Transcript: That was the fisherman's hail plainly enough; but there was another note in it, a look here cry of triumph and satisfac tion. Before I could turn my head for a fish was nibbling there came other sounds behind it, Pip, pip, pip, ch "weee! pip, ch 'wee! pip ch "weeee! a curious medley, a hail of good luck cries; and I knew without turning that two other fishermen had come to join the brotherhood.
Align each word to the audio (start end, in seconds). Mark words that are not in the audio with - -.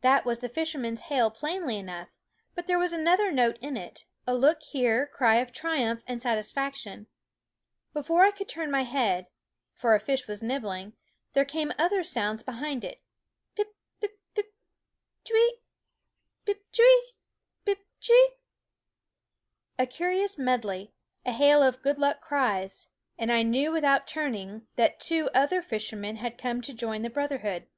That 0.00 0.24
was 0.24 0.40
the 0.40 0.48
fisherman's 0.48 1.02
hail 1.02 1.30
plainly 1.30 1.76
enough; 1.78 2.08
but 2.56 2.66
there 2.66 2.80
was 2.80 2.92
another 2.92 3.30
note 3.30 3.58
in 3.60 3.76
it, 3.76 4.04
a 4.26 4.34
look 4.34 4.60
here 4.60 5.06
cry 5.06 5.36
of 5.36 5.52
triumph 5.52 6.02
and 6.08 6.20
satisfac 6.20 6.74
tion. 6.74 7.06
Before 7.92 8.24
I 8.24 8.32
could 8.32 8.48
turn 8.48 8.72
my 8.72 8.82
head 8.82 9.28
for 9.72 9.94
a 9.94 10.00
fish 10.00 10.26
was 10.26 10.42
nibbling 10.42 10.94
there 11.32 11.44
came 11.44 11.70
other 11.78 12.02
sounds 12.02 12.42
behind 12.42 12.82
it, 12.82 13.02
Pip, 13.54 13.72
pip, 14.00 14.18
pip, 14.34 14.52
ch 15.24 15.30
"weee! 15.30 15.58
pip, 16.44 16.64
ch 16.72 16.80
'wee! 16.80 17.12
pip 17.64 17.84
ch 18.00 18.10
"weeee! 18.10 18.30
a 19.78 19.86
curious 19.86 20.38
medley, 20.38 20.92
a 21.24 21.30
hail 21.30 21.62
of 21.62 21.82
good 21.82 21.98
luck 22.00 22.20
cries; 22.20 22.88
and 23.16 23.30
I 23.30 23.44
knew 23.44 23.70
without 23.70 24.08
turning 24.08 24.66
that 24.74 24.98
two 24.98 25.30
other 25.32 25.62
fishermen 25.62 26.16
had 26.16 26.36
come 26.36 26.60
to 26.62 26.74
join 26.74 27.02
the 27.02 27.10
brotherhood. 27.10 27.68